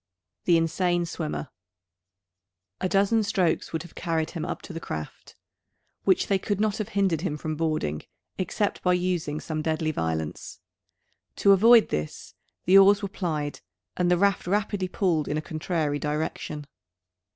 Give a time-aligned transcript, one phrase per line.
[0.45, 1.49] THE INSANE SWIMMER.
[2.81, 5.35] A dozen strokes would have carried him up to the craft;
[6.05, 8.01] which they could not have hindered him from boarding,
[8.39, 10.59] except by using some deadly violence.
[11.35, 12.33] To avoid this,
[12.65, 13.59] the oars were plied;
[13.95, 16.65] and the raft rapidly pulled in a contrary direction.